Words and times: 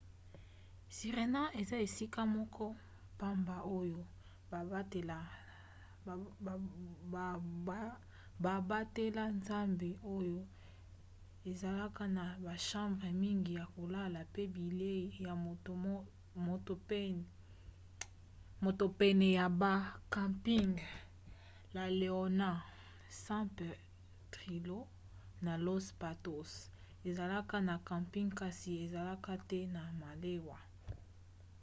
sirena 0.97 1.41
eza 1.61 1.77
esika 1.87 2.21
moko 2.35 2.65
pamba 3.19 3.57
oyo 3.79 4.01
babatela 8.45 9.25
zamba 9.47 9.89
oyo 10.17 10.39
ezalaka 11.51 12.03
na 12.17 12.25
bachambre 12.45 13.09
mingi 13.23 13.51
ya 13.59 13.65
kolala 13.75 14.19
pe 14.33 14.43
bilei 14.55 15.05
ya 15.25 15.33
moto 16.45 16.73
pene 18.99 19.27
ya 19.39 19.47
ba 19.61 19.73
camping. 20.15 20.71
la 21.75 21.85
leona 22.01 22.49
san 23.23 23.45
pedrillo 23.57 24.79
na 25.45 25.53
los 25.65 25.85
patos 26.01 26.49
ezalaka 27.09 27.55
na 27.69 27.75
camping 27.89 28.29
kasi 28.41 28.69
ezalaka 28.85 29.31
te 29.49 29.59
na 29.75 29.81
malewa 30.03 30.59